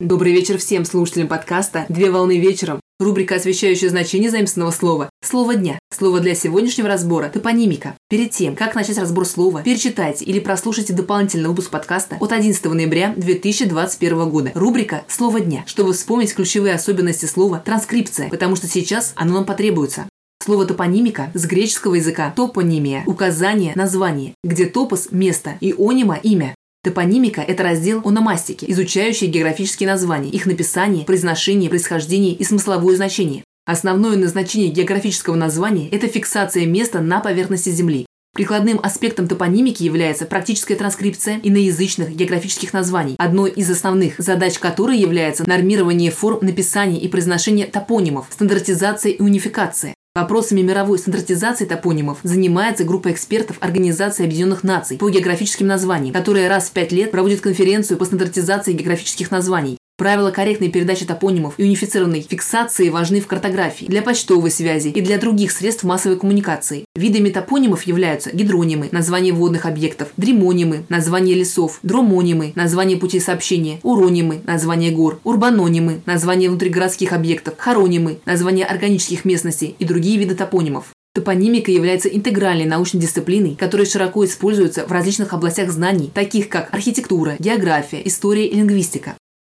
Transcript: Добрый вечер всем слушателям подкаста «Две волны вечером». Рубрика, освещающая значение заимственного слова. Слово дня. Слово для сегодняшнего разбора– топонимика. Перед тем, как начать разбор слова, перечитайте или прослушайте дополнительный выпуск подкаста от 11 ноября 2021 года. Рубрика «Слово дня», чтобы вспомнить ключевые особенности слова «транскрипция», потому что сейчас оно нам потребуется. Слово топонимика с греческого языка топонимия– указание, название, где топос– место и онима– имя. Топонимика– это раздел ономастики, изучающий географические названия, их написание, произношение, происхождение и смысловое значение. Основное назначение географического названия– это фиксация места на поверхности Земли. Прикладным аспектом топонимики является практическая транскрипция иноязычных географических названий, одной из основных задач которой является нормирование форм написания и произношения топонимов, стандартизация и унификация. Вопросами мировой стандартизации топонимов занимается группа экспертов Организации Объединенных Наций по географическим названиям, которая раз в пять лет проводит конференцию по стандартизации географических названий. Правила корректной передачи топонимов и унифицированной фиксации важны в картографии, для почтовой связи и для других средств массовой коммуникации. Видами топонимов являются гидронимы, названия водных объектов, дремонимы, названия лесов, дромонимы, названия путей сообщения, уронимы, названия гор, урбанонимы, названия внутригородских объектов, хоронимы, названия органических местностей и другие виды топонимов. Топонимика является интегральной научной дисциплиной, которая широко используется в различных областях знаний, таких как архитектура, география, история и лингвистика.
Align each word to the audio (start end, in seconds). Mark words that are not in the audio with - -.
Добрый 0.00 0.32
вечер 0.32 0.56
всем 0.56 0.86
слушателям 0.86 1.28
подкаста 1.28 1.84
«Две 1.90 2.10
волны 2.10 2.38
вечером». 2.38 2.80
Рубрика, 2.98 3.34
освещающая 3.34 3.90
значение 3.90 4.30
заимственного 4.30 4.70
слова. 4.70 5.10
Слово 5.22 5.56
дня. 5.56 5.78
Слово 5.94 6.20
для 6.20 6.34
сегодняшнего 6.34 6.88
разбора– 6.88 7.28
топонимика. 7.34 7.94
Перед 8.08 8.30
тем, 8.30 8.56
как 8.56 8.74
начать 8.74 8.96
разбор 8.96 9.26
слова, 9.26 9.60
перечитайте 9.62 10.24
или 10.24 10.40
прослушайте 10.40 10.94
дополнительный 10.94 11.50
выпуск 11.50 11.68
подкаста 11.68 12.16
от 12.18 12.32
11 12.32 12.64
ноября 12.64 13.12
2021 13.14 14.30
года. 14.30 14.52
Рубрика 14.54 15.04
«Слово 15.06 15.40
дня», 15.40 15.64
чтобы 15.66 15.92
вспомнить 15.92 16.34
ключевые 16.34 16.72
особенности 16.76 17.26
слова 17.26 17.62
«транскрипция», 17.62 18.30
потому 18.30 18.56
что 18.56 18.68
сейчас 18.68 19.12
оно 19.16 19.34
нам 19.34 19.44
потребуется. 19.44 20.08
Слово 20.42 20.64
топонимика 20.64 21.30
с 21.34 21.44
греческого 21.44 21.96
языка 21.96 22.32
топонимия– 22.34 23.04
указание, 23.06 23.74
название, 23.74 24.32
где 24.42 24.64
топос– 24.64 25.08
место 25.10 25.58
и 25.60 25.74
онима– 25.76 26.18
имя. 26.22 26.54
Топонимика– 26.82 27.42
это 27.46 27.62
раздел 27.62 28.00
ономастики, 28.06 28.64
изучающий 28.68 29.26
географические 29.26 29.86
названия, 29.86 30.30
их 30.30 30.46
написание, 30.46 31.04
произношение, 31.04 31.68
происхождение 31.68 32.32
и 32.32 32.42
смысловое 32.42 32.96
значение. 32.96 33.44
Основное 33.66 34.16
назначение 34.16 34.70
географического 34.70 35.34
названия– 35.34 35.88
это 35.90 36.08
фиксация 36.08 36.64
места 36.64 37.02
на 37.02 37.20
поверхности 37.20 37.68
Земли. 37.68 38.06
Прикладным 38.34 38.80
аспектом 38.82 39.28
топонимики 39.28 39.82
является 39.82 40.24
практическая 40.24 40.74
транскрипция 40.74 41.38
иноязычных 41.42 42.16
географических 42.16 42.72
названий, 42.72 43.16
одной 43.18 43.50
из 43.50 43.70
основных 43.70 44.14
задач 44.16 44.58
которой 44.58 44.96
является 44.96 45.46
нормирование 45.46 46.10
форм 46.10 46.38
написания 46.40 46.98
и 46.98 47.08
произношения 47.08 47.66
топонимов, 47.66 48.28
стандартизация 48.30 49.12
и 49.12 49.20
унификация. 49.20 49.94
Вопросами 50.12 50.62
мировой 50.62 50.98
стандартизации 50.98 51.66
топонимов 51.66 52.18
занимается 52.24 52.82
группа 52.82 53.12
экспертов 53.12 53.58
Организации 53.60 54.24
Объединенных 54.24 54.64
Наций 54.64 54.98
по 54.98 55.08
географическим 55.08 55.68
названиям, 55.68 56.12
которая 56.12 56.48
раз 56.48 56.68
в 56.68 56.72
пять 56.72 56.90
лет 56.90 57.12
проводит 57.12 57.40
конференцию 57.40 57.96
по 57.96 58.04
стандартизации 58.04 58.72
географических 58.72 59.30
названий. 59.30 59.78
Правила 60.00 60.30
корректной 60.30 60.70
передачи 60.70 61.04
топонимов 61.04 61.52
и 61.58 61.64
унифицированной 61.64 62.22
фиксации 62.22 62.88
важны 62.88 63.20
в 63.20 63.26
картографии, 63.26 63.84
для 63.84 64.00
почтовой 64.00 64.50
связи 64.50 64.88
и 64.88 65.02
для 65.02 65.18
других 65.18 65.52
средств 65.52 65.84
массовой 65.84 66.16
коммуникации. 66.16 66.86
Видами 66.96 67.28
топонимов 67.28 67.82
являются 67.82 68.34
гидронимы, 68.34 68.88
названия 68.92 69.34
водных 69.34 69.66
объектов, 69.66 70.08
дремонимы, 70.16 70.86
названия 70.88 71.34
лесов, 71.34 71.80
дромонимы, 71.82 72.52
названия 72.54 72.96
путей 72.96 73.20
сообщения, 73.20 73.78
уронимы, 73.82 74.40
названия 74.46 74.90
гор, 74.90 75.20
урбанонимы, 75.22 76.00
названия 76.06 76.48
внутригородских 76.48 77.12
объектов, 77.12 77.56
хоронимы, 77.58 78.20
названия 78.24 78.64
органических 78.64 79.26
местностей 79.26 79.76
и 79.78 79.84
другие 79.84 80.16
виды 80.16 80.34
топонимов. 80.34 80.86
Топонимика 81.12 81.70
является 81.70 82.08
интегральной 82.08 82.64
научной 82.64 83.00
дисциплиной, 83.00 83.54
которая 83.54 83.86
широко 83.86 84.24
используется 84.24 84.86
в 84.86 84.92
различных 84.92 85.34
областях 85.34 85.70
знаний, 85.70 86.10
таких 86.14 86.48
как 86.48 86.72
архитектура, 86.72 87.36
география, 87.38 88.00
история 88.06 88.46
и 88.46 88.56
лингвистика. 88.56 89.16